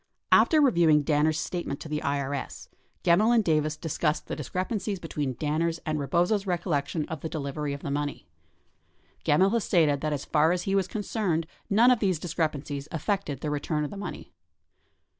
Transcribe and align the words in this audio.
After 0.31 0.59
reviewing 0.61 1.03
Danner's 1.03 1.39
statement 1.39 1.79
to 1.81 1.87
the 1.87 1.99
IRS, 2.03 2.69
Gemmill 3.03 3.35
and 3.35 3.43
Davis 3.43 3.77
discussed 3.77 4.25
the 4.25 4.35
dis 4.35 4.49
crepancies 4.49 4.99
between 4.99 5.35
Danner's 5.37 5.77
and 5.85 5.99
Rebozo's 5.99 6.47
recollection 6.47 7.05
of 7.07 7.21
the 7.21 7.29
delivery 7.29 7.71
of 7.71 7.83
the 7.83 7.91
money. 7.91 8.25
Gemmill 9.23 9.51
has 9.51 9.63
stated 9.63 10.01
that 10.01 10.11
as 10.11 10.25
far 10.25 10.53
as 10.53 10.63
he 10.63 10.73
was 10.73 10.87
concerned, 10.87 11.45
none 11.69 11.91
of 11.91 11.99
these 11.99 12.17
discrepancies 12.17 12.87
affected 12.91 13.41
the 13.41 13.51
return 13.51 13.83
of 13.83 13.91
the 13.91 13.95
money. 13.95 14.33